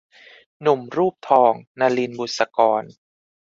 [0.61, 2.83] หนุ่มรูปทอง- นลิน บุษกร